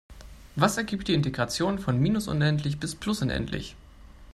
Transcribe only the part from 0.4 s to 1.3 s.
Was ergibt die